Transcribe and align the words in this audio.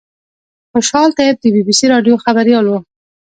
خوشحال 0.71 1.09
طیب 1.17 1.35
د 1.41 1.45
بي 1.53 1.61
بي 1.67 1.73
سي 1.79 1.85
راډیو 1.93 2.15
خبریال 2.23 2.65
و. 2.67 2.73